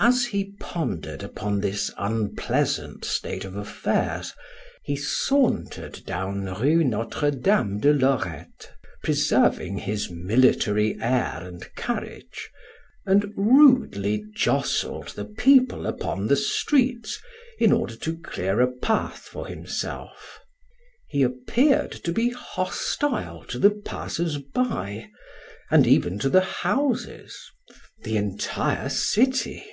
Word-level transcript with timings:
As 0.00 0.26
he 0.26 0.52
pondered 0.60 1.22
upon 1.22 1.60
this 1.60 1.90
unpleasant 1.96 3.04
state 3.04 3.44
of 3.44 3.54
affairs, 3.56 4.34
he 4.82 4.96
sauntered 4.96 6.02
down 6.04 6.46
Rue 6.46 6.82
Notre 6.82 7.30
Dame 7.30 7.78
de 7.78 7.92
Lorette, 7.92 8.72
preserving 9.04 9.78
his 9.78 10.10
military 10.10 11.00
air 11.00 11.38
and 11.40 11.72
carriage, 11.76 12.50
and 13.06 13.32
rudely 13.36 14.24
jostled 14.34 15.10
the 15.10 15.24
people 15.26 15.86
upon 15.86 16.26
the 16.26 16.36
streets 16.36 17.20
in 17.60 17.70
order 17.70 17.94
to 17.94 18.18
clear 18.18 18.60
a 18.60 18.66
path 18.72 19.20
for 19.20 19.46
himself. 19.46 20.40
He 21.06 21.22
appeared 21.22 21.92
to 21.92 22.12
be 22.12 22.30
hostile 22.30 23.44
to 23.44 23.60
the 23.60 23.70
passers 23.70 24.38
by, 24.38 25.08
and 25.70 25.86
even 25.86 26.18
to 26.18 26.28
the 26.28 26.40
houses, 26.64 27.38
the 28.02 28.16
entire 28.16 28.88
city. 28.88 29.64